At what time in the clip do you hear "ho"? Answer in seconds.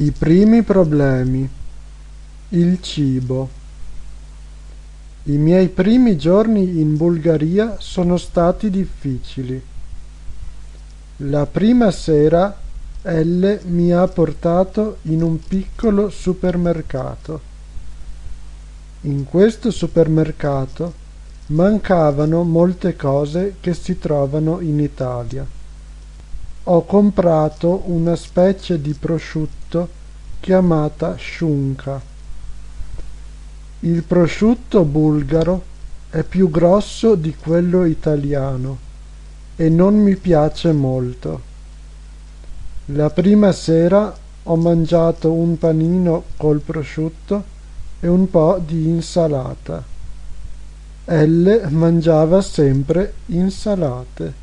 26.70-26.84, 44.42-44.56